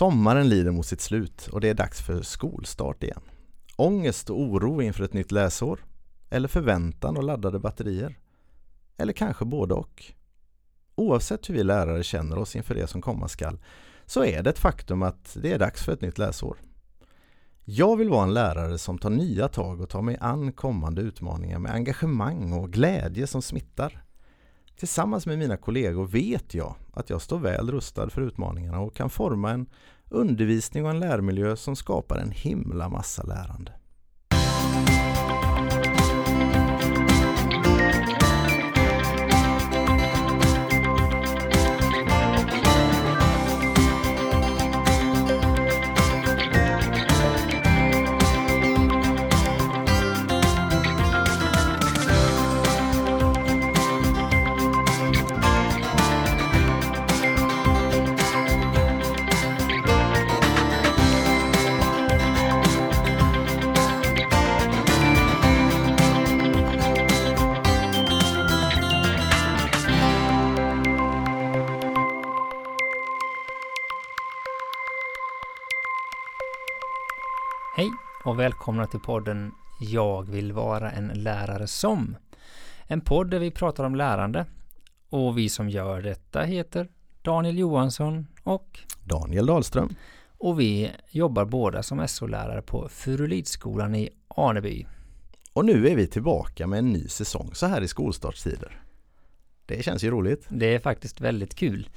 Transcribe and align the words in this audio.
Sommaren 0.00 0.48
lider 0.48 0.70
mot 0.70 0.86
sitt 0.86 1.00
slut 1.00 1.48
och 1.52 1.60
det 1.60 1.68
är 1.68 1.74
dags 1.74 2.00
för 2.00 2.22
skolstart 2.22 3.02
igen. 3.02 3.20
Ångest 3.76 4.30
och 4.30 4.40
oro 4.40 4.82
inför 4.82 5.04
ett 5.04 5.12
nytt 5.12 5.32
läsår? 5.32 5.84
Eller 6.30 6.48
förväntan 6.48 7.16
och 7.16 7.22
laddade 7.22 7.58
batterier? 7.58 8.18
Eller 8.96 9.12
kanske 9.12 9.44
både 9.44 9.74
och? 9.74 10.04
Oavsett 10.94 11.50
hur 11.50 11.54
vi 11.54 11.64
lärare 11.64 12.02
känner 12.02 12.38
oss 12.38 12.56
inför 12.56 12.74
det 12.74 12.86
som 12.86 13.02
komma 13.02 13.28
skall 13.28 13.58
så 14.06 14.24
är 14.24 14.42
det 14.42 14.50
ett 14.50 14.58
faktum 14.58 15.02
att 15.02 15.36
det 15.42 15.52
är 15.52 15.58
dags 15.58 15.84
för 15.84 15.92
ett 15.92 16.00
nytt 16.00 16.18
läsår. 16.18 16.56
Jag 17.64 17.96
vill 17.96 18.10
vara 18.10 18.24
en 18.24 18.34
lärare 18.34 18.78
som 18.78 18.98
tar 18.98 19.10
nya 19.10 19.48
tag 19.48 19.80
och 19.80 19.88
tar 19.88 20.02
mig 20.02 20.16
an 20.20 20.52
kommande 20.52 21.02
utmaningar 21.02 21.58
med 21.58 21.72
engagemang 21.72 22.52
och 22.52 22.72
glädje 22.72 23.26
som 23.26 23.42
smittar. 23.42 24.04
Tillsammans 24.76 25.26
med 25.26 25.38
mina 25.38 25.56
kollegor 25.56 26.06
vet 26.06 26.54
jag 26.54 26.74
att 26.92 27.10
jag 27.10 27.22
står 27.22 27.38
väl 27.38 27.70
rustad 27.70 28.10
för 28.10 28.22
utmaningarna 28.22 28.80
och 28.80 28.96
kan 28.96 29.10
forma 29.10 29.50
en 29.50 29.66
undervisning 30.08 30.84
och 30.84 30.90
en 30.90 31.00
lärmiljö 31.00 31.56
som 31.56 31.76
skapar 31.76 32.18
en 32.18 32.30
himla 32.30 32.88
massa 32.88 33.22
lärande. 33.22 33.72
Hej 77.76 77.90
och 78.24 78.38
välkomna 78.38 78.86
till 78.86 79.00
podden 79.00 79.52
Jag 79.80 80.30
vill 80.30 80.52
vara 80.52 80.90
en 80.90 81.08
lärare 81.08 81.66
som. 81.66 82.16
En 82.86 83.00
podd 83.00 83.30
där 83.30 83.38
vi 83.38 83.50
pratar 83.50 83.84
om 83.84 83.94
lärande. 83.94 84.46
Och 85.10 85.38
vi 85.38 85.48
som 85.48 85.68
gör 85.68 86.02
detta 86.02 86.42
heter 86.42 86.88
Daniel 87.22 87.58
Johansson 87.58 88.26
och 88.42 88.78
Daniel 89.04 89.46
Dahlström. 89.46 89.94
och 90.38 90.60
vi 90.60 90.90
jobbar 91.10 91.44
båda 91.44 91.82
som 91.82 92.08
SO-lärare 92.08 92.62
på 92.62 92.88
Furulidskolan 92.88 93.94
i 93.94 94.10
Aneby. 94.28 94.86
Och 95.52 95.64
nu 95.64 95.88
är 95.88 95.96
vi 95.96 96.06
tillbaka 96.06 96.66
med 96.66 96.78
en 96.78 96.92
ny 96.92 97.08
säsong 97.08 97.50
så 97.52 97.66
här 97.66 97.80
i 97.80 97.88
skolstartstider. 97.88 98.82
Det 99.66 99.82
känns 99.82 100.04
ju 100.04 100.10
roligt. 100.10 100.46
Det 100.48 100.74
är 100.74 100.78
faktiskt 100.78 101.20
väldigt 101.20 101.54
kul. 101.54 101.88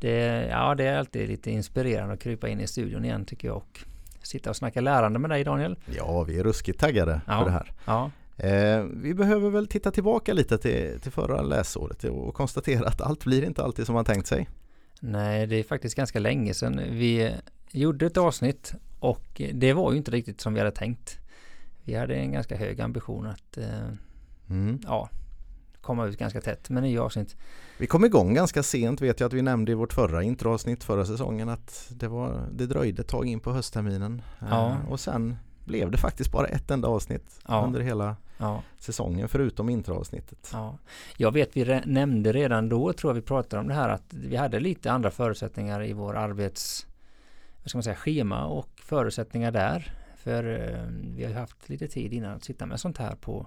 Det, 0.00 0.46
ja, 0.50 0.74
det 0.74 0.84
är 0.84 0.98
alltid 0.98 1.28
lite 1.28 1.50
inspirerande 1.50 2.14
att 2.14 2.20
krypa 2.20 2.48
in 2.48 2.60
i 2.60 2.66
studion 2.66 3.04
igen 3.04 3.24
tycker 3.24 3.48
jag 3.48 3.56
och 3.56 3.84
sitta 4.22 4.50
och 4.50 4.56
snacka 4.56 4.80
lärande 4.80 5.18
med 5.18 5.30
dig 5.30 5.44
Daniel. 5.44 5.76
Ja, 5.96 6.22
vi 6.22 6.38
är 6.38 6.44
ruskigt 6.44 6.80
taggade 6.80 7.20
Ja. 7.26 7.38
för 7.38 7.44
det 7.44 7.50
här. 7.50 7.72
Ja, 7.84 8.10
Eh, 8.36 8.82
vi 8.84 9.14
behöver 9.14 9.50
väl 9.50 9.66
titta 9.66 9.90
tillbaka 9.90 10.32
lite 10.32 10.58
till, 10.58 11.00
till 11.00 11.12
förra 11.12 11.42
läsåret 11.42 12.04
och 12.04 12.34
konstatera 12.34 12.88
att 12.88 13.00
allt 13.00 13.24
blir 13.24 13.44
inte 13.44 13.62
alltid 13.62 13.86
som 13.86 13.94
man 13.94 14.04
tänkt 14.04 14.26
sig. 14.26 14.48
Nej, 15.00 15.46
det 15.46 15.56
är 15.56 15.62
faktiskt 15.62 15.94
ganska 15.96 16.18
länge 16.18 16.54
sedan 16.54 16.76
vi 16.90 17.34
gjorde 17.70 18.06
ett 18.06 18.16
avsnitt 18.16 18.72
och 19.00 19.40
det 19.54 19.72
var 19.72 19.92
ju 19.92 19.98
inte 19.98 20.10
riktigt 20.10 20.40
som 20.40 20.54
vi 20.54 20.60
hade 20.60 20.72
tänkt. 20.72 21.18
Vi 21.84 21.94
hade 21.94 22.14
en 22.14 22.32
ganska 22.32 22.56
hög 22.56 22.80
ambition 22.80 23.26
att 23.26 23.56
eh, 23.58 23.88
Mm. 24.50 24.80
ja, 24.84 25.08
komma 25.82 26.06
ut 26.06 26.18
ganska 26.18 26.40
tätt 26.40 26.70
med 26.70 26.82
nya 26.82 27.02
avsnitt. 27.02 27.36
Vi 27.78 27.86
kom 27.86 28.04
igång 28.04 28.34
ganska 28.34 28.62
sent 28.62 29.00
vet 29.00 29.20
jag 29.20 29.26
att 29.26 29.32
vi 29.32 29.42
nämnde 29.42 29.72
i 29.72 29.74
vårt 29.74 29.92
förra 29.92 30.22
introavsnitt 30.22 30.84
förra 30.84 31.04
säsongen 31.06 31.48
att 31.48 31.86
det, 31.90 32.08
var, 32.08 32.48
det 32.52 32.66
dröjde 32.66 33.02
ett 33.02 33.08
tag 33.08 33.26
in 33.26 33.40
på 33.40 33.52
höstterminen. 33.52 34.22
Ja. 34.38 34.68
Eh, 34.70 34.90
och 34.92 35.00
sen 35.00 35.36
blev 35.64 35.90
det 35.90 35.98
faktiskt 35.98 36.32
bara 36.32 36.46
ett 36.46 36.70
enda 36.70 36.88
avsnitt 36.88 37.40
Ja. 37.48 37.64
under 37.66 37.80
hela 37.80 38.16
Ja, 38.38 38.62
säsongen 38.78 39.28
förutom 39.28 39.68
introavsnittet. 39.68 40.50
ja. 40.52 40.78
Jag 41.16 41.32
vet 41.32 41.56
vi 41.56 41.64
re- 41.64 41.82
nämnde 41.86 42.32
redan 42.32 42.68
då 42.68 42.92
tror 42.92 43.10
jag 43.10 43.14
vi 43.14 43.22
pratade 43.22 43.60
om 43.60 43.68
det 43.68 43.74
här 43.74 43.88
att 43.88 44.04
vi 44.14 44.36
hade 44.36 44.60
lite 44.60 44.92
andra 44.92 45.10
förutsättningar 45.10 45.84
i 45.84 45.92
vår 45.92 46.16
arbets 46.16 46.86
vad 47.62 47.68
ska 47.70 47.78
man 47.78 47.82
säga, 47.82 47.96
schema 47.96 48.46
och 48.46 48.68
förutsättningar 48.76 49.50
där. 49.50 49.94
För 50.16 50.44
eh, 50.44 50.86
vi 51.16 51.22
har 51.24 51.30
ju 51.30 51.36
haft 51.36 51.68
lite 51.68 51.88
tid 51.88 52.12
innan 52.12 52.32
att 52.36 52.44
sitta 52.44 52.66
med 52.66 52.80
sånt 52.80 52.98
här 52.98 53.14
på 53.14 53.46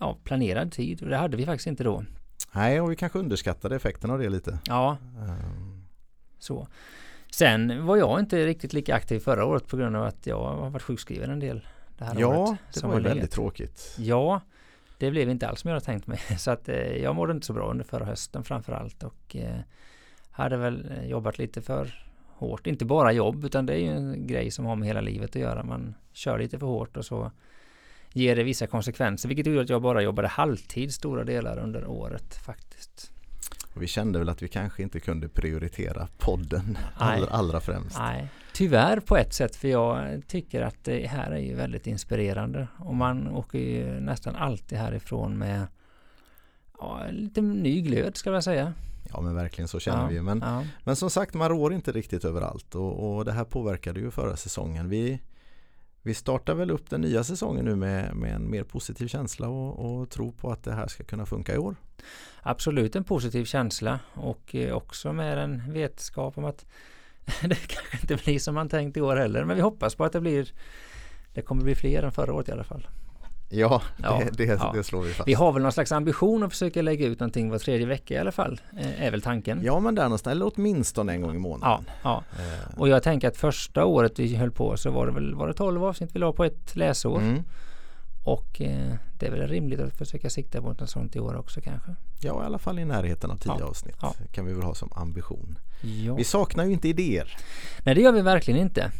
ja, 0.00 0.18
planerad 0.24 0.72
tid 0.72 1.02
och 1.02 1.08
det 1.08 1.16
hade 1.16 1.36
vi 1.36 1.46
faktiskt 1.46 1.66
inte 1.66 1.84
då. 1.84 2.04
Nej, 2.52 2.80
och 2.80 2.90
vi 2.90 2.96
kanske 2.96 3.18
underskattade 3.18 3.76
effekten 3.76 4.10
av 4.10 4.18
det 4.18 4.28
lite. 4.28 4.58
Ja, 4.66 4.96
Eh, 5.18 5.34
Så. 6.38 6.68
Sen 7.30 7.86
var 7.86 7.96
jag 7.96 8.20
inte 8.20 8.46
riktigt 8.46 8.72
lika 8.72 8.94
aktiv 8.94 9.20
förra 9.20 9.44
året 9.44 9.66
på 9.66 9.76
grund 9.76 9.96
av 9.96 10.04
att 10.04 10.26
jag 10.26 10.44
har 10.44 10.70
varit 10.70 10.82
sjukskriven 10.82 11.30
en 11.30 11.40
del. 11.40 11.66
Det 11.98 12.04
här 12.04 12.16
ja, 12.18 12.26
året 12.38 12.58
det 12.74 12.82
var 12.86 13.00
legat. 13.00 13.10
väldigt 13.16 13.30
tråkigt. 13.30 13.94
Ja, 13.98 14.40
det 14.98 15.10
blev 15.10 15.30
inte 15.30 15.48
alls 15.48 15.60
som 15.60 15.68
jag 15.68 15.74
hade 15.74 15.84
tänkt 15.86 16.06
mig. 16.06 16.18
Så 16.38 16.50
att 16.50 16.68
eh, 16.68 16.76
jag 16.76 17.14
mådde 17.14 17.32
inte 17.32 17.46
så 17.46 17.52
bra 17.52 17.70
under 17.70 17.84
förra 17.84 18.04
hösten 18.04 18.44
framför 18.44 18.72
allt 18.72 19.02
och 19.02 19.36
eh, 19.36 19.58
hade 20.30 20.56
väl 20.56 20.90
eh, 20.90 21.06
jobbat 21.08 21.38
lite 21.38 21.62
för 21.62 22.06
hårt. 22.36 22.66
Inte 22.66 22.84
bara 22.84 23.12
jobb 23.12 23.44
utan 23.44 23.66
det 23.66 23.72
är 23.74 23.78
ju 23.78 23.90
en 23.96 24.26
grej 24.26 24.50
som 24.50 24.64
har 24.66 24.76
med 24.76 24.88
hela 24.88 25.00
livet 25.00 25.30
att 25.30 25.42
göra. 25.42 25.62
Man 25.62 25.94
kör 26.12 26.38
lite 26.38 26.58
för 26.58 26.66
hårt 26.66 26.96
och 26.96 27.04
så 27.04 27.30
ger 28.12 28.36
det 28.36 28.42
vissa 28.42 28.66
konsekvenser 28.66 29.28
vilket 29.28 29.46
gjorde 29.46 29.60
att 29.60 29.68
jag 29.68 29.82
bara 29.82 30.02
jobbade 30.02 30.28
halvtid 30.28 30.94
stora 30.94 31.24
delar 31.24 31.58
under 31.58 31.86
året 31.86 32.34
faktiskt. 32.34 33.12
Och 33.74 33.82
vi 33.82 33.86
kände 33.86 34.18
väl 34.18 34.28
att 34.28 34.42
vi 34.42 34.48
kanske 34.48 34.82
inte 34.82 35.00
kunde 35.00 35.28
prioritera 35.28 36.08
podden 36.18 36.78
allra, 36.94 37.28
allra 37.28 37.60
främst. 37.60 37.98
Nej, 37.98 38.28
tyvärr 38.52 39.00
på 39.00 39.16
ett 39.16 39.32
sätt 39.32 39.56
för 39.56 39.68
jag 39.68 40.22
tycker 40.26 40.62
att 40.62 40.84
det 40.84 41.06
här 41.06 41.30
är 41.30 41.38
ju 41.38 41.54
väldigt 41.54 41.86
inspirerande 41.86 42.68
och 42.78 42.94
man 42.94 43.28
åker 43.28 43.58
ju 43.58 44.00
nästan 44.00 44.36
alltid 44.36 44.78
härifrån 44.78 45.38
med 45.38 45.66
ja, 46.78 47.00
lite 47.10 47.42
ny 47.42 47.80
glöd 47.80 48.16
ska 48.16 48.32
jag 48.32 48.44
säga. 48.44 48.72
Ja 49.12 49.20
men 49.20 49.34
verkligen 49.34 49.68
så 49.68 49.80
känner 49.80 50.02
ja, 50.02 50.08
vi 50.08 50.14
ju. 50.14 50.22
Men, 50.22 50.42
ja, 50.44 50.64
men 50.84 50.96
som 50.96 51.10
sagt 51.10 51.34
man 51.34 51.48
rår 51.48 51.72
inte 51.72 51.92
riktigt 51.92 52.24
överallt 52.24 52.74
och, 52.74 53.16
och 53.16 53.24
det 53.24 53.32
här 53.32 53.44
påverkade 53.44 54.00
ju 54.00 54.10
förra 54.10 54.36
säsongen. 54.36 54.88
Vi, 54.88 55.20
vi 56.08 56.14
startar 56.14 56.54
väl 56.54 56.70
upp 56.70 56.90
den 56.90 57.00
nya 57.00 57.24
säsongen 57.24 57.64
nu 57.64 57.76
med, 57.76 58.16
med 58.16 58.34
en 58.34 58.50
mer 58.50 58.62
positiv 58.64 59.08
känsla 59.08 59.48
och, 59.48 60.00
och 60.00 60.10
tro 60.10 60.32
på 60.32 60.50
att 60.50 60.64
det 60.64 60.72
här 60.72 60.86
ska 60.86 61.04
kunna 61.04 61.26
funka 61.26 61.54
i 61.54 61.58
år. 61.58 61.76
absolut 62.42 62.96
en 62.96 63.04
positiv 63.04 63.44
känsla 63.44 64.00
och 64.14 64.54
eh, 64.54 64.76
också 64.76 65.12
med 65.12 65.38
en 65.38 65.72
vetskap 65.72 66.38
om 66.38 66.44
att 66.44 66.66
det 67.42 67.68
kanske 67.68 67.98
inte 68.00 68.24
blir 68.24 68.38
som 68.38 68.54
man 68.54 68.68
tänkt 68.68 68.96
i 68.96 69.00
år 69.00 69.16
heller 69.16 69.44
men 69.44 69.56
vi 69.56 69.62
hoppas 69.62 69.94
på 69.94 70.04
att 70.04 70.12
det 70.12 70.20
blir 70.20 70.52
det 71.34 71.42
kommer 71.42 71.62
bli 71.62 71.74
fler 71.74 72.02
än 72.02 72.12
förra 72.12 72.34
året 72.34 72.48
i 72.48 72.52
alla 72.52 72.64
fall. 72.64 72.86
Ja, 73.50 73.82
Ja, 74.02 74.22
det, 74.24 74.30
det, 74.36 74.44
ja. 74.44 74.72
det 74.74 74.84
slår 74.84 75.02
vi 75.02 75.12
fast. 75.12 75.28
Vi 75.28 75.34
har 75.34 75.52
väl 75.52 75.62
någon 75.62 75.72
slags 75.72 75.92
ambition 75.92 76.42
att 76.42 76.50
försöka 76.50 76.82
lägga 76.82 77.06
ut 77.06 77.20
någonting 77.20 77.50
var 77.50 77.58
tredje 77.58 77.86
vecka 77.86 78.14
i 78.14 78.18
alla 78.18 78.32
fall. 78.32 78.60
eh, 78.78 79.02
Är 79.02 79.10
väl 79.10 79.22
tanken. 79.22 79.60
Ja 79.64 79.80
men 79.80 79.94
där 79.94 80.02
någonstans, 80.02 80.32
eller 80.32 80.50
åtminstone 80.54 81.12
en 81.12 81.22
gång 81.22 81.34
i 81.36 81.38
månaden. 81.38 81.84
ja, 82.02 82.22
ja. 82.36 82.42
Eh, 82.42 82.78
Och 82.80 82.88
jag 82.88 83.02
tänker 83.02 83.28
att 83.28 83.36
första 83.36 83.84
året 83.84 84.18
vi 84.18 84.36
höll 84.36 84.50
på 84.50 84.76
så 84.76 84.90
var 84.90 85.06
det 85.06 85.12
väl 85.12 85.34
var 85.34 85.48
det 85.48 85.54
12 85.54 85.84
avsnitt 85.84 86.10
vi 86.14 86.18
la 86.18 86.32
på 86.32 86.44
ett 86.44 86.76
läsår. 86.76 87.18
mm. 87.18 87.42
Och 88.24 88.60
eh, 88.60 88.94
det 89.18 89.26
är 89.26 89.30
väl 89.30 89.48
rimligt 89.48 89.80
att 89.80 89.98
försöka 89.98 90.30
sikta 90.30 90.60
mot 90.60 90.80
något 90.80 90.90
sånt 90.90 91.16
i 91.16 91.20
år 91.20 91.36
också 91.36 91.60
kanske. 91.60 91.94
Ja 92.20 92.42
i 92.42 92.46
alla 92.46 92.58
fall 92.58 92.78
i 92.78 92.84
närheten 92.84 93.30
av 93.30 93.36
tio 93.36 93.56
Ja, 93.58 93.64
avsnitt 93.66 93.96
ja. 94.02 94.14
kan 94.32 94.46
vi 94.46 94.52
väl 94.52 94.62
ha 94.62 94.74
som 94.74 94.92
ambition. 94.92 95.58
Ja. 96.04 96.14
Vi 96.14 96.24
saknar 96.24 96.64
ju 96.64 96.72
inte 96.72 96.88
idéer, 96.88 97.36
Nej 97.84 97.94
det 97.94 98.00
gör 98.00 98.12
vi 98.12 98.20
verkligen 98.20 98.60
inte. 98.60 98.90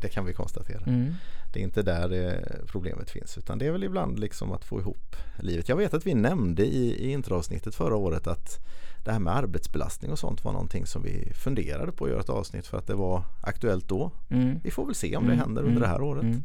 Det 0.00 0.08
kan 0.08 0.24
vi 0.24 0.32
konstatera. 0.32 0.82
Mm. 0.86 1.14
Det 1.52 1.60
är 1.60 1.64
inte 1.64 1.82
där 1.82 2.08
det 2.08 2.44
problemet 2.66 3.10
finns 3.10 3.38
utan 3.38 3.58
det 3.58 3.66
är 3.66 3.72
väl 3.72 3.84
ibland 3.84 4.18
liksom 4.18 4.52
att 4.52 4.64
få 4.64 4.80
ihop 4.80 5.16
livet. 5.38 5.68
Jag 5.68 5.76
vet 5.76 5.94
att 5.94 6.06
vi 6.06 6.14
nämnde 6.14 6.66
i, 6.66 7.06
i 7.06 7.12
introavsnittet 7.12 7.74
förra 7.74 7.96
året 7.96 8.26
att 8.26 8.58
det 9.04 9.12
här 9.12 9.18
med 9.18 9.36
arbetsbelastning 9.36 10.12
och 10.12 10.18
sånt 10.18 10.44
var 10.44 10.52
någonting 10.52 10.86
som 10.86 11.02
vi 11.02 11.32
funderade 11.34 11.92
på 11.92 12.04
att 12.04 12.10
göra 12.10 12.20
ett 12.20 12.28
avsnitt 12.28 12.66
för 12.66 12.78
att 12.78 12.86
det 12.86 12.94
var 12.94 13.22
aktuellt 13.40 13.88
då. 13.88 14.10
Mm. 14.28 14.60
Vi 14.64 14.70
får 14.70 14.86
väl 14.86 14.94
se 14.94 15.16
om 15.16 15.24
Mm, 15.24 15.36
det 15.36 15.42
händer 15.42 15.62
under 15.62 15.76
mm, 15.76 15.82
det 15.82 15.88
här 15.88 16.02
året. 16.02 16.22
Mm. 16.22 16.42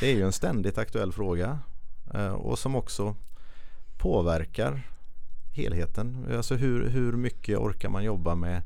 Det 0.00 0.10
är 0.10 0.14
ju 0.14 0.22
en 0.22 0.32
ständigt 0.32 0.78
aktuell 0.78 1.12
fråga 1.12 1.58
eh, 2.14 2.32
och 2.32 2.58
som 2.58 2.76
också 2.76 3.16
påverkar 3.98 4.82
helheten. 5.52 6.26
Alltså 6.36 6.54
hur, 6.54 6.88
hur 6.88 7.12
mycket 7.12 7.58
orkar 7.58 7.88
man 7.88 8.04
jobba 8.04 8.34
med, 8.34 8.62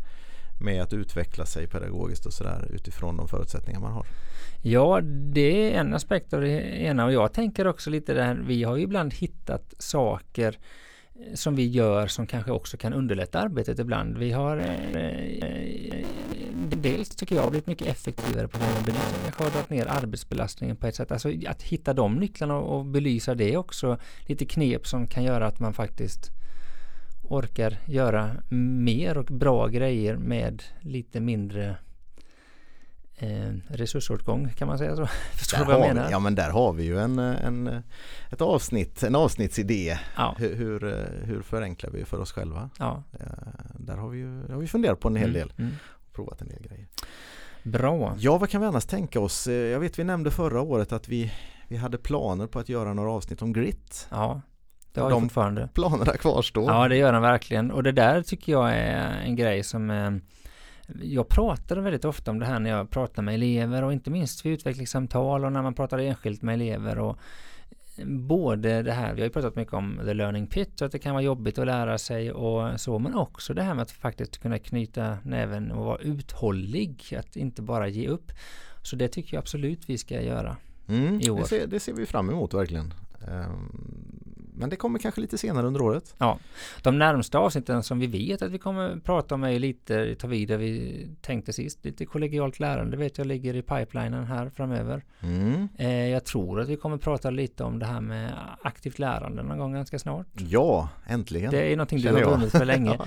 med 0.64 0.82
att 0.82 0.92
utveckla 0.92 1.46
sig 1.46 1.66
pedagogiskt 1.66 2.26
och 2.26 2.32
sådär 2.32 2.68
utifrån 2.70 3.16
de 3.16 3.28
förutsättningar 3.28 3.80
man 3.80 3.92
har. 3.92 4.06
Ja, 4.62 5.00
det 5.02 5.74
är 5.74 5.80
en 5.80 5.94
aspekt 5.94 6.32
av 6.32 6.40
det 6.40 6.60
ena 6.62 7.04
och 7.04 7.12
jag 7.12 7.32
tänker 7.32 7.66
också 7.66 7.90
lite 7.90 8.14
där, 8.14 8.34
vi 8.46 8.64
har 8.64 8.76
ju 8.76 8.82
ibland 8.82 9.14
hittat 9.14 9.74
saker 9.78 10.58
eh, 11.14 11.34
som 11.34 11.56
vi 11.56 11.66
gör 11.66 12.06
som 12.06 12.26
kanske 12.26 12.50
också 12.50 12.76
kan 12.76 12.92
underlätta 12.92 13.40
arbetet 13.40 13.78
ibland. 13.78 14.18
Vi 14.18 14.32
har 14.32 14.56
eh, 14.56 14.96
eh 14.96 16.06
dels 16.76 17.08
tycker 17.08 17.36
jag 17.36 17.50
blivit 17.50 17.66
mycket 17.66 17.86
effektivare 17.86 18.48
på 18.48 18.58
mobility. 18.58 19.14
Jag 19.24 19.44
har 19.44 19.50
dragit 19.50 19.70
ner 19.70 19.86
arbetsbelastningen 19.86 20.76
på 20.76 20.86
ett 20.86 20.94
sätt. 20.94 21.12
Alltså 21.12 21.32
att 21.46 21.62
hitta 21.62 21.92
de 21.92 22.14
nycklarna 22.14 22.54
och 22.54 22.84
belysa 22.84 23.34
det 23.34 23.56
också. 23.56 23.98
Lite 24.26 24.44
knep 24.44 24.86
som 24.86 25.06
kan 25.06 25.24
göra 25.24 25.46
att 25.46 25.60
man 25.60 25.74
faktiskt 25.74 26.30
orkar 27.38 27.78
göra 27.86 28.36
mer 28.48 29.18
och 29.18 29.24
bra 29.24 29.66
grejer 29.66 30.16
med 30.16 30.62
lite 30.80 31.20
mindre 31.20 31.76
eh, 33.16 33.52
resursåtgång 33.68 34.50
kan 34.56 34.68
man 34.68 34.78
säga 34.78 34.96
så. 34.96 35.06
Förstår 35.32 35.58
du 35.58 35.64
vad 35.64 35.74
jag 35.74 35.80
menar? 35.80 36.06
Vi, 36.06 36.12
ja 36.12 36.18
men 36.18 36.34
där 36.34 36.50
har 36.50 36.72
vi 36.72 36.84
ju 36.84 36.98
en, 36.98 37.18
en, 37.18 37.82
ett 38.30 38.40
avsnitt, 38.40 39.02
en 39.02 39.14
avsnittsidé. 39.14 39.98
Ja. 40.16 40.34
Hur, 40.38 40.54
hur, 40.54 40.80
hur, 41.24 41.42
förenklar 41.42 41.90
vi 41.90 42.04
för 42.04 42.20
oss 42.20 42.32
själva? 42.32 42.70
Ja. 42.78 43.02
Där 43.74 43.96
har 43.96 44.08
vi 44.08 44.18
ju 44.18 44.42
har 44.50 44.58
vi 44.58 44.66
funderat 44.66 45.00
på 45.00 45.08
en 45.08 45.16
hel 45.16 45.36
mm, 45.36 45.40
del. 45.40 45.52
Mm. 45.58 45.74
Provat 46.12 46.40
en 46.40 46.48
del 46.48 46.62
grejer. 46.62 46.86
Bra. 47.62 48.16
Ja 48.18 48.38
vad 48.38 48.50
kan 48.50 48.60
vi 48.60 48.66
annars 48.66 48.84
tänka 48.84 49.20
oss? 49.20 49.46
Eh, 49.46 49.54
jag 49.54 49.80
vet 49.80 49.98
vi 49.98 50.04
nämnde 50.04 50.30
förra 50.30 50.60
året 50.60 50.92
att 50.92 51.08
vi, 51.08 51.32
vi 51.68 51.76
hade 51.76 51.98
planer 51.98 52.46
på 52.46 52.58
att 52.58 52.68
göra 52.68 52.94
några 52.94 53.10
avsnitt 53.10 53.42
om 53.42 53.52
grit. 53.52 54.06
Ja. 54.10 54.40
Det 54.94 55.00
har 55.00 55.10
de 55.10 55.22
fortfarande. 55.22 55.68
planerna 55.74 56.12
kvarstår. 56.12 56.64
Ja 56.64 56.88
det 56.88 56.96
gör 56.96 57.12
de 57.12 57.22
verkligen 57.22 57.70
och 57.70 57.82
det 57.82 57.92
där 57.92 58.22
tycker 58.22 58.52
jag 58.52 58.72
är 58.72 59.20
en 59.24 59.36
grej 59.36 59.62
som 59.62 59.90
eh, 59.90 60.10
jag 61.02 61.28
pratar 61.28 61.76
väldigt 61.76 62.04
ofta 62.04 62.30
om 62.30 62.38
det 62.38 62.46
här 62.46 62.58
när 62.58 62.70
jag 62.70 62.90
pratar 62.90 63.22
med 63.22 63.34
elever 63.34 63.82
och 63.82 63.92
inte 63.92 64.10
minst 64.10 64.46
vid 64.46 64.52
utvecklingssamtal 64.52 65.44
och 65.44 65.52
när 65.52 65.62
man 65.62 65.74
pratar 65.74 65.98
enskilt 65.98 66.42
med 66.42 66.54
elever 66.54 66.98
och 66.98 67.18
både 68.06 68.82
det 68.82 68.92
här, 68.92 69.14
vi 69.14 69.20
har 69.20 69.26
ju 69.26 69.32
pratat 69.32 69.56
mycket 69.56 69.74
om 69.74 70.00
the 70.04 70.14
learning 70.14 70.46
pit 70.46 70.80
och 70.80 70.86
att 70.86 70.92
det 70.92 70.98
kan 70.98 71.12
vara 71.12 71.22
jobbigt 71.22 71.58
att 71.58 71.66
lära 71.66 71.98
sig 71.98 72.32
och 72.32 72.80
så, 72.80 72.98
men 72.98 73.14
också 73.14 73.54
det 73.54 73.62
här 73.62 73.74
med 73.74 73.82
att 73.82 73.90
faktiskt 73.90 74.38
kunna 74.38 74.58
knyta 74.58 75.18
näven 75.22 75.72
och 75.72 75.84
vara 75.84 75.98
uthållig, 75.98 77.16
att 77.18 77.36
inte 77.36 77.62
bara 77.62 77.88
ge 77.88 78.08
upp. 78.08 78.32
Så 78.82 78.96
det 78.96 79.08
tycker 79.08 79.34
jag 79.34 79.40
absolut 79.40 79.88
vi 79.88 79.98
ska 79.98 80.20
göra 80.22 80.56
mm, 80.88 81.20
i 81.20 81.30
år. 81.30 81.38
Det 81.38 81.44
ser, 81.44 81.66
det 81.66 81.80
ser 81.80 81.92
vi 81.92 82.06
fram 82.06 82.30
emot 82.30 82.54
verkligen. 82.54 82.94
Men 84.56 84.70
det 84.70 84.76
kommer 84.76 84.98
kanske 84.98 85.20
lite 85.20 85.38
senare 85.38 85.66
under 85.66 85.82
året. 85.82 86.14
Ja, 86.18 86.38
de 86.82 86.98
närmsta 86.98 87.38
avsnitten 87.38 87.82
som 87.82 87.98
vi 87.98 88.06
vet 88.06 88.42
att 88.42 88.50
vi 88.50 88.58
kommer 88.58 88.96
prata 88.96 89.34
om 89.34 89.44
är 89.44 89.58
lite, 89.58 90.14
ta 90.14 90.26
vid 90.26 90.48
där 90.48 90.56
vi 90.56 91.06
tänkte 91.20 91.52
sist. 91.52 91.84
Lite 91.84 92.06
kollegialt 92.06 92.60
lärande 92.60 92.96
vet 92.96 93.18
jag 93.18 93.26
ligger 93.26 93.56
i 93.56 93.62
pipelinen 93.62 94.24
här 94.24 94.48
framöver. 94.48 95.04
Mm. 95.20 95.68
Eh, 95.78 96.08
jag 96.08 96.24
tror 96.24 96.60
att 96.60 96.68
vi 96.68 96.76
kommer 96.76 96.96
prata 96.96 97.30
lite 97.30 97.64
om 97.64 97.78
det 97.78 97.86
här 97.86 98.00
med 98.00 98.32
aktivt 98.62 98.98
lärande 98.98 99.42
någon 99.42 99.58
gång 99.58 99.72
ganska 99.72 99.98
snart. 99.98 100.26
Ja, 100.32 100.88
äntligen. 101.06 101.50
Det 101.50 101.72
är 101.72 101.76
någonting 101.76 102.00
du 102.00 102.12
har 102.12 102.24
vunnit 102.24 102.50
för 102.50 102.64
länge. 102.64 102.90
ja, 102.98 103.06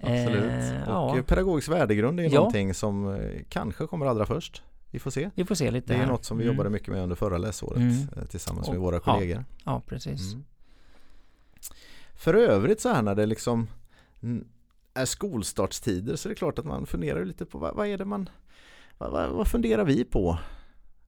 absolut. 0.00 0.52
Eh, 0.52 0.98
och 0.98 1.18
ja. 1.18 1.22
pedagogisk 1.26 1.68
värdegrund 1.68 2.20
är 2.20 2.24
ja. 2.24 2.30
någonting 2.30 2.74
som 2.74 3.14
eh, 3.14 3.42
kanske 3.48 3.86
kommer 3.86 4.06
allra 4.06 4.26
först. 4.26 4.62
Vi 4.90 4.98
får 4.98 5.10
se. 5.10 5.30
Vi 5.34 5.44
får 5.44 5.54
se 5.54 5.70
lite. 5.70 5.92
Det 5.92 5.94
är 5.94 5.98
här. 5.98 6.06
något 6.06 6.24
som 6.24 6.38
vi 6.38 6.44
mm. 6.44 6.54
jobbade 6.54 6.70
mycket 6.70 6.88
med 6.88 7.02
under 7.02 7.16
förra 7.16 7.38
läsåret 7.38 7.76
mm. 7.76 8.08
Eh, 8.16 8.24
tillsammans 8.24 8.70
med 8.70 8.78
våra 8.78 9.00
kollegor. 9.00 9.36
Ja, 9.36 9.72
ja 9.72 9.82
precis. 9.86 10.32
Mm. 10.32 10.44
För 12.16 12.34
övrigt 12.34 12.80
så 12.80 12.88
här 12.88 13.02
när 13.02 13.14
det 13.14 13.26
liksom 13.26 13.68
är 14.94 15.04
skolstartstider 15.04 16.16
så 16.16 16.28
är 16.28 16.30
det 16.30 16.36
klart 16.36 16.58
att 16.58 16.64
man 16.64 16.86
funderar 16.86 17.24
lite 17.24 17.46
på 17.46 17.58
vad, 17.58 17.74
vad 17.74 17.86
är 17.86 17.98
det 17.98 18.04
man 18.04 18.28
vad, 18.98 19.30
vad, 19.30 19.48
funderar 19.48 19.84
vi 19.84 20.04
på? 20.04 20.38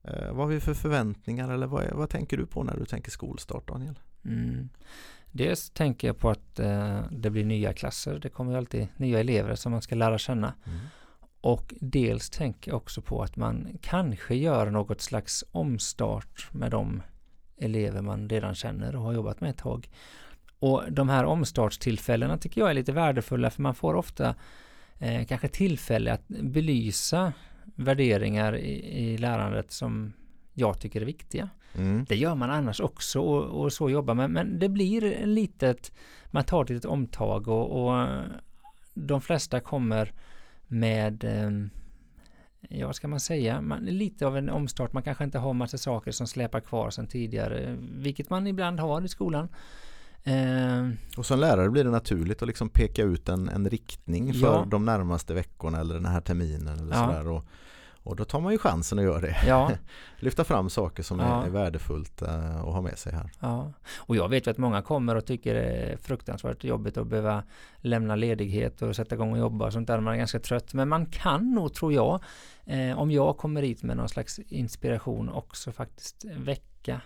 Eh, 0.03 0.27
vad 0.27 0.37
har 0.37 0.47
vi 0.47 0.59
för 0.59 0.73
förväntningar 0.73 1.53
eller 1.53 1.67
vad, 1.67 1.91
vad 1.91 2.09
tänker 2.09 2.37
du 2.37 2.45
på 2.45 2.63
när 2.63 2.77
du 2.77 2.85
tänker 2.85 3.11
skolstart 3.11 3.67
Daniel? 3.67 3.99
Mm. 4.25 4.69
Dels 5.31 5.69
tänker 5.69 6.07
jag 6.07 6.17
på 6.17 6.29
att 6.29 6.59
eh, 6.59 7.01
det 7.11 7.29
blir 7.29 7.45
nya 7.45 7.73
klasser. 7.73 8.19
Det 8.19 8.29
kommer 8.29 8.51
ju 8.51 8.57
alltid 8.57 8.87
nya 8.97 9.19
elever 9.19 9.55
som 9.55 9.71
man 9.71 9.81
ska 9.81 9.95
lära 9.95 10.17
känna. 10.17 10.53
Mm. 10.65 10.79
Och 11.41 11.73
dels 11.79 12.29
tänker 12.29 12.71
jag 12.71 12.77
också 12.77 13.01
på 13.01 13.23
att 13.23 13.35
man 13.35 13.77
kanske 13.81 14.35
gör 14.35 14.69
något 14.69 15.01
slags 15.01 15.43
omstart 15.51 16.53
med 16.53 16.71
de 16.71 17.01
elever 17.57 18.01
man 18.01 18.29
redan 18.29 18.55
känner 18.55 18.95
och 18.95 19.01
har 19.01 19.13
jobbat 19.13 19.41
med 19.41 19.49
ett 19.49 19.57
tag. 19.57 19.89
Och 20.59 20.83
de 20.91 21.09
här 21.09 21.25
omstartstillfällena 21.25 22.37
tycker 22.37 22.61
jag 22.61 22.69
är 22.69 22.73
lite 22.73 22.91
värdefulla 22.91 23.49
för 23.49 23.61
man 23.61 23.75
får 23.75 23.93
ofta 23.93 24.35
eh, 24.99 25.25
kanske 25.25 25.47
tillfälle 25.47 26.13
att 26.13 26.27
belysa 26.27 27.33
värderingar 27.75 28.55
i, 28.55 28.99
i 28.99 29.17
lärandet 29.17 29.71
som 29.71 30.13
jag 30.53 30.79
tycker 30.79 31.01
är 31.01 31.05
viktiga. 31.05 31.49
Mm. 31.75 32.05
Det 32.09 32.15
gör 32.15 32.35
man 32.35 32.49
annars 32.49 32.79
också 32.79 33.21
och, 33.21 33.61
och, 33.61 33.73
så 33.73 33.89
jobbar 33.89 34.13
man 34.13 34.31
men 34.31 34.59
det 34.59 34.69
blir 34.69 35.25
litet, 35.25 35.91
man 36.25 36.43
tar 36.43 36.63
ett 36.63 36.69
litet 36.69 36.85
omtag 36.85 37.47
och, 37.47 37.87
och 37.87 38.07
de 38.93 39.21
flesta 39.21 39.59
kommer 39.59 40.13
med 40.67 41.23
eh, 41.23 41.51
ja 42.69 42.85
vad 42.85 42.95
ska 42.95 43.07
man 43.07 43.19
säga, 43.19 43.61
man, 43.61 43.85
lite 43.85 44.27
av 44.27 44.37
en 44.37 44.49
omstart, 44.49 44.93
man 44.93 45.03
kanske 45.03 45.23
inte 45.23 45.39
har 45.39 45.53
massa 45.53 45.77
saker 45.77 46.11
som 46.11 46.27
släpar 46.27 46.59
kvar 46.59 46.89
sedan 46.89 47.07
tidigare, 47.07 47.77
vilket 47.79 48.29
man 48.29 48.47
ibland 48.47 48.79
har 48.79 49.05
i 49.05 49.07
skolan. 49.07 49.49
Eh, 50.23 50.89
och 51.17 51.25
som 51.25 51.39
lärare 51.39 51.69
blir 51.69 51.83
det 51.83 51.89
naturligt 51.89 52.41
att 52.41 52.47
liksom 52.47 52.69
peka 52.69 53.03
ut 53.03 53.29
en, 53.29 53.49
en 53.49 53.69
riktning 53.69 54.33
för 54.33 54.47
ja. 54.47 54.65
de 54.67 54.85
närmaste 54.85 55.33
veckorna 55.33 55.79
eller 55.79 55.93
den 55.93 56.05
här 56.05 56.21
terminen 56.21 56.79
eller 56.79 56.95
ja. 56.95 57.05
sådär. 57.05 57.27
Och, 57.27 57.45
och 58.03 58.15
då 58.15 58.25
tar 58.25 58.39
man 58.39 58.51
ju 58.51 58.57
chansen 58.57 58.99
att 58.99 59.05
göra 59.05 59.21
det. 59.21 59.37
Ja. 59.47 59.71
Lyfta 60.19 60.43
fram 60.43 60.69
saker 60.69 61.03
som 61.03 61.19
ja. 61.19 61.41
är, 61.41 61.45
är 61.45 61.49
värdefullt 61.49 62.21
uh, 62.21 62.55
att 62.55 62.73
ha 62.73 62.81
med 62.81 62.97
sig 62.97 63.13
här. 63.13 63.31
Ja. 63.39 63.73
Och 63.97 64.15
jag 64.15 64.29
vet 64.29 64.47
ju 64.47 64.51
att 64.51 64.57
många 64.57 64.81
kommer 64.81 65.15
och 65.15 65.25
tycker 65.25 65.53
det 65.53 65.61
är 65.61 65.97
fruktansvärt 65.97 66.63
jobbigt 66.63 66.97
att 66.97 67.07
behöva 67.07 67.43
lämna 67.77 68.15
ledighet 68.15 68.81
och 68.81 68.95
sätta 68.95 69.15
igång 69.15 69.31
och 69.31 69.39
jobba 69.39 69.65
och 69.65 69.73
sånt 69.73 69.87
där. 69.87 69.99
Man 69.99 70.13
är 70.13 70.17
ganska 70.17 70.39
trött. 70.39 70.73
Men 70.73 70.89
man 70.89 71.05
kan 71.05 71.51
nog, 71.53 71.73
tror 71.73 71.93
jag, 71.93 72.23
eh, 72.65 72.99
om 72.99 73.11
jag 73.11 73.37
kommer 73.37 73.61
hit 73.61 73.83
med 73.83 73.97
någon 73.97 74.09
slags 74.09 74.39
inspiration 74.39 75.29
också 75.29 75.71
faktiskt 75.71 76.25
väcka 76.25 77.01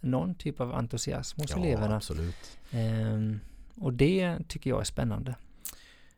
någon 0.00 0.34
typ 0.34 0.60
av 0.60 0.74
entusiasm 0.74 1.40
hos 1.40 1.50
ja, 1.50 1.58
eleverna. 1.58 1.96
Absolut. 1.96 2.58
Ehm, 2.70 3.40
och 3.74 3.92
det 3.92 4.38
tycker 4.48 4.70
jag 4.70 4.80
är 4.80 4.84
spännande. 4.84 5.34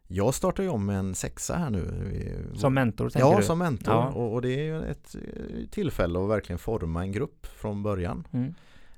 Jag 0.06 0.34
startar 0.34 0.62
ju 0.62 0.69
om 0.69 0.87
med 0.87 0.99
en 0.99 1.14
sexa 1.14 1.56
här 1.56 1.70
nu. 1.70 2.52
Som 2.55 2.75
mentor 2.75 3.11
tänker 3.11 3.29
ja, 3.29 3.37
du? 3.37 3.43
som 3.43 3.58
mentor. 3.58 3.94
Ja. 3.94 4.08
Och, 4.08 4.32
och, 4.32 4.43
det 4.43 4.49
är 4.49 4.62
ju 4.62 4.84
ett 4.84 5.14
eh, 5.14 5.69
tillfälle 5.70 6.23
att 6.23 6.29
verkligen 6.29 6.58
forma 6.58 7.02
en 7.02 7.12
grupp 7.12 7.46
från 7.46 7.82
början. 7.82 8.26
Mm. 8.32 8.55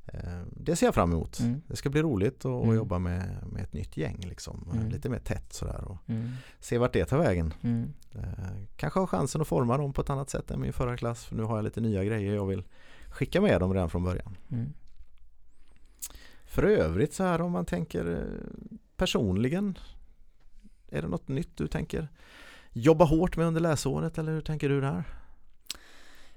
Ehm, 0.07 0.49
det 0.53 0.77
ser 0.77 0.87
jag 0.87 0.95
fram 0.95 1.13
emot. 1.13 1.41
Mm. 1.41 1.63
Det 1.67 1.77
ska 1.77 1.91
bli 1.91 2.03
roligt 2.03 2.45
att 2.45 2.65
mm. 2.65 2.77
jobba 2.77 2.99
med, 2.99 3.37
med 3.53 3.63
ett 3.63 3.73
nytt 3.73 3.97
gäng. 3.97 4.21
Liksom. 4.29 4.71
Mm. 4.73 4.89
Lite 4.89 5.09
mer 5.09 5.19
tätt 5.19 5.53
sådär. 5.53 5.85
Och 5.85 5.99
mm. 6.07 6.31
Se 6.61 6.79
vart 6.79 6.93
det 6.93 7.05
tar 7.05 7.19
vägen. 7.19 7.55
Mm. 7.63 7.93
Ehm, 8.15 8.67
kanske 8.77 9.01
ha 9.01 9.07
chansen 9.07 9.41
att 9.41 9.49
forma 9.49 9.77
dem 9.77 9.93
på 9.93 10.01
ett 10.01 10.11
annat 10.11 10.31
sätt 10.31 10.51
än 10.51 10.61
min 10.61 10.73
förra 10.73 10.97
klass. 10.97 11.25
För 11.25 11.37
nu 11.37 11.43
har 11.43 11.57
jag 11.57 11.65
lite 11.65 11.81
nya 11.81 12.05
grejer 12.05 12.35
jag 12.35 12.47
vill 12.47 12.65
skicka 13.15 13.41
med 13.41 13.61
dem 13.61 13.75
redan 13.75 13.91
från 13.91 14.05
början. 14.05 14.37
Mm. 14.51 14.73
För 16.45 16.63
övrigt 16.63 17.15
så 17.15 17.25
här 17.25 17.41
om 17.41 17.53
man 17.53 17.67
tänker 17.67 18.13
eh, 18.13 18.59
personligen 18.97 19.79
Är 20.89 21.03
det 21.03 21.09
något 21.09 21.29
nytt 21.29 21.57
du 21.57 21.67
tänker 21.67 22.09
jobba 22.73 23.05
hårt 23.05 23.37
med 23.37 23.47
under 23.47 23.61
läsåret 23.61 24.19
eller 24.19 24.33
hur 24.33 24.41
tänker 24.41 24.69
du 24.69 24.81
där? 24.81 25.05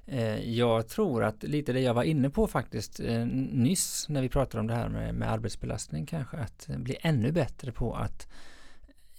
Eh, 0.05 0.49
jag 0.49 0.87
tror 0.87 1.23
att 1.23 1.43
lite 1.43 1.73
det 1.73 1.79
jag 1.79 1.93
var 1.93 2.03
inne 2.03 2.29
på 2.29 2.47
faktiskt 2.47 2.99
eh, 2.99 3.25
nyss 3.51 4.09
när 4.09 4.21
vi 4.21 4.29
pratade 4.29 4.59
om 4.59 4.67
det 4.67 4.73
här 4.73 4.89
med, 4.89 5.15
med 5.15 5.31
arbetsbelastning 5.31 6.05
kanske 6.05 6.37
att 6.37 6.67
bli 6.67 6.97
ännu 7.01 7.31
bättre 7.31 7.71
på 7.71 7.95
att 7.95 8.27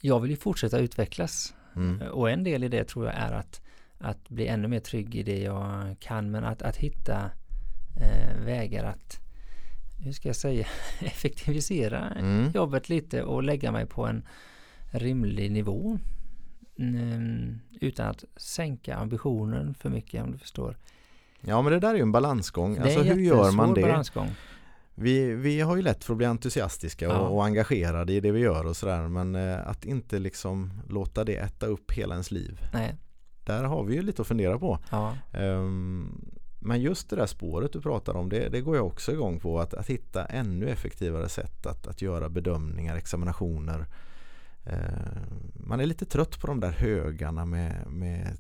jag 0.01 0.21
vill 0.21 0.31
ju 0.31 0.37
fortsätta 0.37 0.79
utvecklas 0.79 1.55
mm. 1.77 2.03
och 2.13 2.31
en 2.31 2.45
del 2.45 2.65
i 2.65 2.69
det 2.69 2.85
tror 2.85 3.07
jag 3.07 3.15
är 3.15 3.33
att 3.33 3.61
att 3.99 4.29
bli 4.29 4.47
ännu 4.47 4.69
mer 4.69 4.81
trygg 4.81 5.15
i 5.15 5.23
det 5.23 5.39
jag 5.39 5.97
kan 6.01 6.31
men 6.31 6.45
att, 6.45 6.63
att 6.63 6.77
hitta 6.77 7.31
eh, 8.01 8.45
vägar 8.45 8.85
att 8.85 9.21
hur 10.05 10.13
ska 10.13 10.29
jag 10.29 10.37
säga 10.37 10.67
effektivisera 11.01 12.11
mm. 12.11 12.51
jobbet 12.55 12.89
lite 12.89 13.23
och 13.23 13.43
lägga 13.43 13.73
mig 13.73 13.87
på 13.87 14.07
en 14.07 14.23
rimlig 14.91 15.53
nivå 15.53 15.99
mm, 16.79 17.59
utan 17.81 18.07
att 18.07 18.25
sänka 18.37 18.97
ambitionen 18.97 19.75
för 19.75 19.91
mycket 19.91 20.23
om 20.23 20.33
du 20.33 20.39
förstår. 20.39 20.77
Ja 21.41 21.63
men 21.63 21.73
det 21.73 21.79
där 21.79 21.91
är 21.91 21.95
ju 21.95 22.03
en 22.03 22.13
balansgång. 22.13 22.75
Det 22.75 22.83
alltså 22.83 23.03
hur 23.03 23.21
gör 23.21 23.53
man 23.53 23.75
det? 23.75 23.81
Balansgång. 23.81 24.31
Vi, 24.95 25.35
vi 25.35 25.61
har 25.61 25.77
ju 25.77 25.83
lätt 25.83 26.05
för 26.05 26.13
att 26.13 26.17
bli 26.17 26.27
entusiastiska 26.27 27.05
ja. 27.05 27.19
och, 27.19 27.37
och, 27.37 27.45
engagerade 27.45 28.13
i 28.13 28.21
det 28.21 28.33
vi 28.33 28.41
gör 28.41 28.67
och 28.67 28.77
sådär 28.77 29.09
men 29.09 29.35
eh, 29.35 29.69
att 29.69 29.85
inte 29.85 30.19
liksom 30.19 30.73
låta 30.89 31.25
det 31.25 31.37
äta 31.37 31.67
upp 31.67 31.93
hela 31.93 32.15
ens 32.15 32.31
liv. 32.31 32.61
Nej. 32.73 32.95
Där 33.45 33.65
har 33.65 33.85
vi 33.85 33.95
ju 33.95 34.03
lite 34.03 34.23
att 34.23 34.29
fundera 34.29 34.59
på. 34.59 34.79
Ja. 34.91 35.17
Um, 35.33 36.31
men 36.59 36.81
just 36.81 37.11
det 37.11 37.17
där 37.17 37.27
spåret 37.27 37.73
du 37.73 37.81
pratar 37.81 38.15
om 38.15 38.29
det, 38.29 38.49
det 38.49 38.61
går 38.61 38.77
jag 38.77 38.87
också 38.87 39.13
igång 39.13 39.41
på 39.41 39.61
att, 39.61 39.75
att 39.75 39.87
hitta 39.87 40.25
ännu 40.25 40.69
effektivare 40.69 41.29
sätt 41.29 41.67
att, 41.67 41.87
att 41.87 42.03
göra 42.03 42.29
bedömningar, 42.29 42.97
examinationer. 42.97 43.87
Eh, 44.65 44.77
man 45.55 45.81
är 45.81 45.87
lite 45.87 46.05
trött 46.05 46.41
på 46.41 46.47
de 46.47 46.61
där 46.61 46.73
högarna 46.73 47.45
med, 47.45 47.87
med 47.87 48.39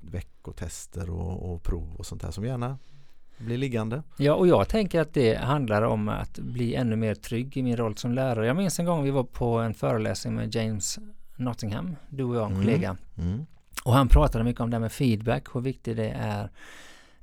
veckotester 0.00 1.10
och, 1.10 1.54
och 1.54 1.62
prov 1.62 1.94
och 1.96 2.06
sånt 2.06 2.22
där 2.22 2.30
som 2.30 2.44
gärna 2.44 2.78
blir 3.38 3.58
liggande. 3.58 4.02
Ja, 4.16 4.34
och 4.34 4.46
jag 4.46 4.68
tänker 4.68 5.00
att 5.00 5.14
det 5.14 5.34
handlar 5.34 5.82
om 5.82 6.08
att 6.08 6.38
bli 6.38 6.74
ännu 6.74 6.96
mer 6.96 7.14
trygg 7.14 7.56
i 7.56 7.62
min 7.62 7.76
roll 7.76 7.96
som 7.96 8.12
lärare. 8.12 8.46
Jag 8.46 8.56
minns 8.56 8.78
en 8.78 8.86
gång 8.86 9.04
vi 9.04 9.10
var 9.10 9.24
på 9.24 9.58
en 9.58 9.74
föreläsning 9.74 10.34
med 10.34 10.54
James 10.54 10.98
Nottingham, 11.36 11.96
du 12.08 12.24
och 12.24 12.36
jag, 12.36 12.46
en 12.46 12.52
mm. 12.52 12.64
kollega. 12.64 12.96
Mm. 13.18 13.46
Och 13.84 13.92
han 13.92 14.08
pratade 14.08 14.44
mycket 14.44 14.60
om 14.60 14.70
det 14.70 14.76
här 14.76 14.80
med 14.80 14.92
feedback, 14.92 15.44
hur 15.54 15.60
viktigt 15.60 15.96
det 15.96 16.10
är 16.10 16.50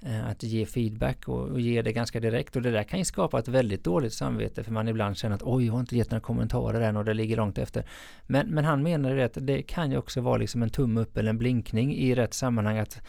att 0.04 0.44
ge 0.44 0.66
feedback 0.66 1.28
och, 1.28 1.50
och 1.50 1.60
ge 1.60 1.82
det 1.82 1.92
ganska 1.92 2.20
direkt 2.20 2.56
och 2.56 2.62
det 2.62 2.72
där 2.72 2.84
kan 2.84 3.00
ju 3.00 3.06
skapa 3.06 3.40
ett 3.40 3.48
väldigt 3.48 3.84
dåligt 3.84 4.14
samvete 4.14 4.64
för 4.64 4.72
man 4.72 4.88
ibland 4.88 5.18
känner 5.18 5.36
att 5.36 5.44
oj, 5.44 5.66
jag 5.66 5.74
har 5.74 5.80
inte 5.80 5.98
gett 5.98 6.12
några 6.12 6.22
kommentarer 6.22 6.82
än 6.82 6.98
och 6.98 7.06
det 7.06 7.14
ligger 7.14 7.38
långt 7.38 7.58
efter. 7.58 7.86
Men, 8.28 8.48
men 8.48 8.66
han 8.66 8.84
menade 8.84 9.26
att 9.26 9.38
det 9.42 9.62
kan 9.62 9.92
ju 9.92 9.98
också 9.98 10.22
vara 10.22 10.38
liksom 10.38 10.64
en 10.64 10.70
tumme 10.70 11.02
upp 11.02 11.18
eller 11.18 11.30
en 11.30 11.38
blinkning 11.38 11.96
i 11.96 12.16
rätt 12.16 12.34
sammanhang 12.34 12.78
att, 12.78 13.02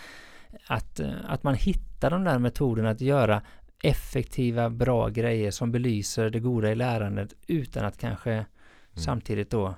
att, 0.66 1.00
eh, 1.00 1.10
att 1.26 1.42
man 1.42 1.54
hittar 1.54 2.10
de 2.10 2.24
där 2.24 2.38
metoderna 2.38 2.90
att 2.90 3.00
göra 3.00 3.42
effektiva, 3.82 4.70
bra 4.70 5.08
grejer 5.08 5.50
som 5.50 5.72
belyser 5.72 6.30
det 6.30 6.40
goda 6.40 6.72
i 6.72 6.74
lärandet 6.74 7.34
utan 7.46 7.84
att 7.84 7.98
kanske 7.98 8.32
mm. 8.32 8.46
samtidigt 8.94 9.50
då 9.50 9.74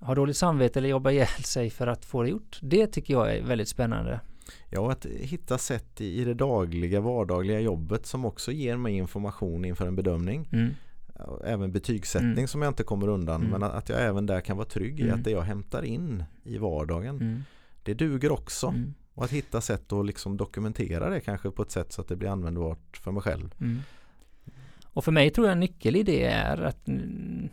ha 0.00 0.14
dåligt 0.14 0.36
samvete 0.36 0.78
eller 0.78 0.88
jobba 0.88 1.10
ihjäl 1.10 1.44
sig 1.44 1.70
för 1.70 1.86
att 1.86 2.04
få 2.04 2.22
det 2.22 2.28
gjort. 2.28 2.58
Det 2.62 2.86
tycker 2.86 3.14
jag 3.14 3.36
är 3.36 3.42
väldigt 3.42 3.68
spännande. 3.68 4.20
Ja, 4.70 4.92
att 4.92 5.06
hitta 5.06 5.58
sätt 5.58 6.00
i 6.00 6.24
det 6.24 6.34
dagliga, 6.34 7.00
vardagliga 7.00 7.60
jobbet 7.60 8.06
som 8.06 8.24
också 8.24 8.52
ger 8.52 8.76
mig 8.76 8.94
information 8.94 9.64
inför 9.64 9.86
en 9.86 9.96
bedömning. 9.96 10.48
Mm. 10.52 10.74
Även 11.44 11.72
betygssättning 11.72 12.32
mm. 12.32 12.48
som 12.48 12.62
jag 12.62 12.70
inte 12.70 12.82
kommer 12.82 13.08
undan 13.08 13.40
mm. 13.40 13.50
men 13.50 13.62
att 13.62 13.88
jag 13.88 14.02
även 14.02 14.26
där 14.26 14.40
kan 14.40 14.56
vara 14.56 14.68
trygg 14.68 15.00
i 15.00 15.02
att 15.02 15.08
mm. 15.08 15.22
det 15.22 15.30
jag 15.30 15.42
hämtar 15.42 15.82
in 15.82 16.24
i 16.44 16.58
vardagen 16.58 17.16
mm. 17.16 17.42
det 17.82 17.94
duger 17.94 18.32
också. 18.32 18.74
Och 19.14 19.24
att 19.24 19.30
hitta 19.30 19.60
sätt 19.60 19.92
att 19.92 20.06
liksom 20.06 20.36
dokumentera 20.36 21.10
det 21.10 21.20
kanske 21.20 21.50
på 21.50 21.62
ett 21.62 21.70
sätt 21.70 21.92
så 21.92 22.00
att 22.00 22.08
det 22.08 22.16
blir 22.16 22.28
användbart 22.28 22.96
för 22.96 23.12
mig 23.12 23.22
själv. 23.22 23.54
Och 24.92 25.04
för 25.04 25.12
mig 25.12 25.30
tror 25.30 25.46
jag 25.46 25.52
en 25.52 25.60
nyckel 25.60 25.96
i 25.96 26.02
det 26.02 26.24
är 26.24 26.62
att, 26.62 26.88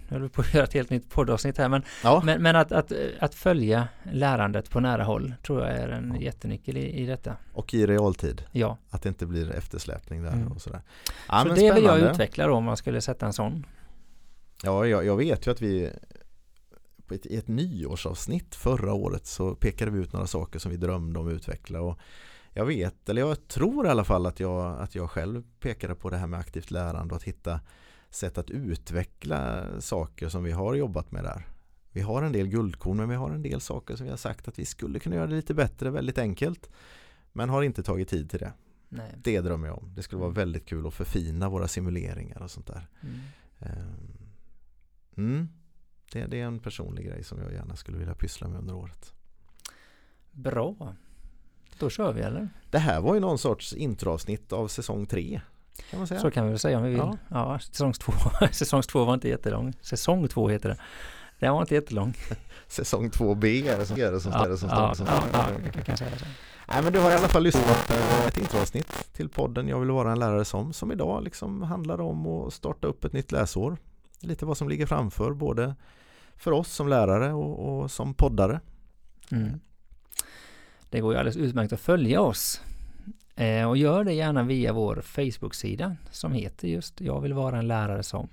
nu 0.09 0.19
vi 0.19 0.29
på 0.29 0.41
att 0.41 0.53
göra 0.53 0.63
ett 0.63 0.73
helt 0.73 0.89
nytt 0.89 1.09
poddavsnitt 1.09 1.57
här, 1.57 1.69
men, 1.69 1.83
ja. 2.03 2.21
men, 2.25 2.41
men, 2.41 2.55
att, 2.55 2.71
att, 2.71 2.91
att 3.19 3.35
följa 3.35 3.87
lärandet 4.11 4.69
på 4.69 4.79
nära 4.79 5.03
håll 5.03 5.33
tror 5.43 5.61
jag 5.61 5.71
är 5.71 5.89
en 5.89 6.21
jättenyckel 6.21 6.77
i, 6.77 7.01
i 7.01 7.05
detta. 7.05 7.35
Och 7.53 7.73
i 7.73 7.87
realtid? 7.87 8.43
Ja. 8.51 8.77
Att 8.89 9.01
det 9.01 9.09
inte 9.09 9.25
blir 9.25 9.51
eftersläpning 9.51 10.23
där 10.23 10.33
mm. 10.33 10.51
och 10.51 10.61
sådär. 10.61 10.81
Ja, 11.27 11.41
Så 11.43 11.49
det 11.49 11.55
spännande. 11.55 11.81
vill 11.81 11.83
jag 11.83 12.11
utveckla 12.11 12.47
då 12.47 12.53
om 12.53 12.63
man 12.63 12.77
skulle 12.77 13.01
sätta 13.01 13.25
en 13.25 13.33
sån. 13.33 13.65
Ja, 14.63 14.85
jag, 14.85 15.05
jag 15.05 15.17
vet 15.17 15.47
ju 15.47 15.51
att 15.51 15.61
vi 15.61 15.91
ett, 17.11 17.25
i 17.25 17.37
ett 17.37 17.47
nyårsavsnitt 17.47 18.55
förra 18.55 18.93
året 18.93 19.25
så 19.25 19.55
pekade 19.55 19.91
vi 19.91 19.99
ut 19.99 20.13
några 20.13 20.27
saker 20.27 20.59
som 20.59 20.71
vi 20.71 20.77
drömde 20.77 21.19
om 21.19 21.27
att 21.27 21.33
utveckla 21.33 21.81
och 21.81 21.99
jag 22.53 22.65
vet, 22.65 23.09
eller 23.09 23.21
jag 23.21 23.47
tror 23.47 23.87
i 23.87 23.89
alla 23.89 24.03
fall 24.03 24.25
att 24.25 24.39
jag, 24.39 24.79
att 24.79 24.95
jag 24.95 25.09
själv 25.09 25.43
pekade 25.59 25.95
på 25.95 26.09
det 26.09 26.17
här 26.17 26.27
med 26.27 26.39
aktivt 26.39 26.71
lärande 26.71 27.13
och 27.13 27.17
att 27.17 27.23
hitta 27.23 27.59
sätt 28.17 28.37
att 28.37 28.49
utveckla 28.49 29.65
saker 29.81 30.29
som 30.29 30.43
vi 30.43 30.51
har 30.51 30.75
jobbat 30.75 31.11
med 31.11 31.23
där. 31.23 31.47
Vi 31.91 32.01
har 32.01 32.23
en 32.23 32.31
del 32.31 32.47
guldkorn 32.47 32.97
men 32.97 33.09
vi 33.09 33.15
har 33.15 33.31
en 33.31 33.41
del 33.41 33.61
saker 33.61 33.95
som 33.95 34.03
vi 34.05 34.09
har 34.09 34.17
sagt 34.17 34.47
att 34.47 34.59
vi 34.59 34.65
skulle 34.65 34.99
kunna 34.99 35.15
göra 35.15 35.27
det 35.27 35.35
lite 35.35 35.53
bättre, 35.53 35.89
väldigt 35.89 36.17
enkelt. 36.17 36.69
Men 37.33 37.49
har 37.49 37.63
inte 37.63 37.83
tagit 37.83 38.09
tid 38.09 38.29
till 38.29 38.39
det. 38.39 38.53
Nej. 38.89 39.13
Det 39.23 39.41
drömmer 39.41 39.67
jag 39.67 39.77
om. 39.77 39.91
Det 39.95 40.03
skulle 40.03 40.19
vara 40.19 40.29
mm. 40.29 40.35
väldigt 40.35 40.65
kul 40.65 40.87
att 40.87 40.93
förfina 40.93 41.49
våra 41.49 41.67
simuleringar 41.67 42.41
och 42.41 42.51
sånt 42.51 42.67
där. 42.67 42.87
Mm. 43.01 43.19
Ehm, 43.59 44.17
mm. 45.17 45.49
Det, 46.11 46.25
det, 46.25 46.41
är 46.41 46.45
en 46.45 46.59
personlig 46.59 47.05
grej 47.05 47.23
som 47.23 47.41
jag 47.41 47.53
gärna 47.53 47.75
skulle 47.75 47.97
vilja 47.97 48.15
pyssla 48.15 48.47
med 48.47 48.59
under 48.59 48.75
året. 48.75 49.13
Bra. 50.31 50.95
Då 51.79 51.89
kör 51.89 52.13
vi 52.13 52.21
eller? 52.21 52.49
Det 52.71 52.79
här 52.79 53.01
var 53.01 53.13
ju 53.13 53.19
någon 53.19 53.37
sorts 53.37 53.73
introavsnitt 53.73 54.53
av 54.53 54.67
säsong 54.67 55.05
tre. 55.05 55.41
Kan 55.89 55.99
man 55.99 56.07
säga. 56.07 56.19
Så 56.19 56.31
kan 56.31 56.43
vi 56.45 56.49
väl 56.49 56.59
säga 56.59 56.77
om 56.77 56.83
vi 56.83 56.89
vill. 56.89 56.97
Ja, 56.99 57.17
ja 57.29 57.59
säsong, 57.59 57.93
två, 57.93 58.13
säsong 58.51 58.81
två 58.81 59.05
var 59.05 59.13
inte 59.13 59.29
jättelång. 59.29 59.73
Säsong 59.81 60.27
två 60.27 60.49
heter 60.49 60.69
det. 60.69 60.77
Den 61.39 61.53
var 61.53 61.61
inte 61.61 61.75
jättelång. 61.75 62.13
säsong 62.67 63.09
2B 63.09 63.45
är 63.45 63.77
det 63.77 63.85
som, 63.85 64.01
är 64.01 64.11
det 64.11 64.19
som, 64.19 64.31
ja, 64.31 64.47
det 64.47 64.57
som 64.57 64.69
ja, 64.69 64.95
står. 64.95 65.07
Ja, 65.07 65.23
ja, 65.33 65.47
jag 65.73 65.85
kan 65.85 65.97
säga 65.97 66.09
det. 66.09 66.27
Nej 66.67 66.83
men 66.83 66.93
du 66.93 66.99
har 66.99 67.11
i 67.11 67.13
alla 67.13 67.27
fall 67.27 67.43
lyssnat 67.43 67.87
på 67.87 68.27
ett 68.27 68.37
introavsnitt 68.37 69.13
till 69.13 69.29
podden 69.29 69.67
Jag 69.67 69.79
vill 69.79 69.91
vara 69.91 70.11
en 70.11 70.19
lärare 70.19 70.45
som 70.45 70.73
som 70.73 70.91
idag 70.91 71.23
liksom 71.23 71.61
handlar 71.61 72.01
om 72.01 72.27
att 72.27 72.53
starta 72.53 72.87
upp 72.87 73.05
ett 73.05 73.13
nytt 73.13 73.31
läsår. 73.31 73.77
Lite 74.19 74.45
vad 74.45 74.57
som 74.57 74.69
ligger 74.69 74.85
framför 74.85 75.33
både 75.33 75.75
för 76.35 76.51
oss 76.51 76.73
som 76.73 76.87
lärare 76.87 77.33
och, 77.33 77.81
och 77.81 77.91
som 77.91 78.13
poddare. 78.13 78.59
Mm. 79.31 79.59
Det 80.89 80.99
går 80.99 81.13
ju 81.13 81.19
alldeles 81.19 81.37
utmärkt 81.37 81.73
att 81.73 81.79
följa 81.79 82.21
oss. 82.21 82.61
Eh, 83.37 83.69
och 83.69 83.77
gör 83.77 84.03
det 84.03 84.13
gärna 84.13 84.43
via 84.43 84.73
vår 84.73 85.01
Facebook-sida 85.01 85.95
som 86.11 86.33
heter 86.33 86.67
just 86.67 87.01
Jag 87.01 87.21
vill 87.21 87.33
vara 87.33 87.57
en 87.57 87.67
lärare 87.67 88.03
som. 88.03 88.29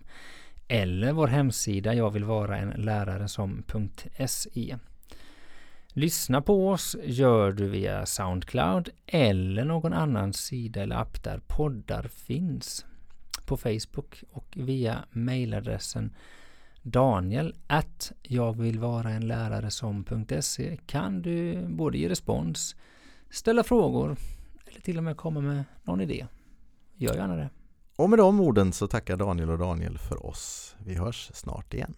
Eller 0.68 1.12
vår 1.12 1.26
hemsida 1.26 1.94
Jag 1.94 2.10
vill 2.10 2.24
vara 2.24 2.58
en 2.58 2.70
lärare 2.70 3.28
som.se. 3.28 4.76
Lyssna 5.88 6.42
på 6.42 6.68
oss 6.68 6.96
gör 7.04 7.52
du 7.52 7.68
via 7.68 8.06
Soundcloud 8.06 8.88
eller 9.06 9.64
någon 9.64 9.92
annan 9.92 10.32
sida 10.32 10.82
eller 10.82 10.96
app 10.96 11.24
där 11.24 11.40
poddar 11.46 12.02
finns. 12.02 12.86
På 13.46 13.56
Facebook 13.56 14.24
och 14.32 14.54
via 14.56 15.04
mejladressen 15.10 16.14
Daniel 16.82 17.54
att 17.66 18.12
jag 18.22 18.58
vill 18.58 18.78
vara 18.78 19.10
en 19.10 19.26
lärare 19.26 19.70
som.se 19.70 20.78
kan 20.86 21.22
du 21.22 21.66
både 21.68 21.98
ge 21.98 22.08
respons, 22.08 22.76
ställa 23.30 23.64
frågor 23.64 24.16
eller 24.74 24.82
till 24.82 24.98
och 24.98 25.04
med 25.04 25.16
komma 25.16 25.40
med 25.40 25.64
någon 25.82 26.00
idé. 26.00 26.26
Gör 26.94 27.14
gärna 27.14 27.36
det. 27.36 27.50
Och 27.96 28.10
med 28.10 28.18
de 28.18 28.40
orden 28.40 28.72
så 28.72 28.86
tackar 28.86 29.16
Daniel 29.16 29.50
och 29.50 29.58
Daniel 29.58 29.98
för 29.98 30.26
oss. 30.26 30.74
Vi 30.78 30.94
hörs 30.94 31.30
snart 31.34 31.74
igen. 31.74 31.94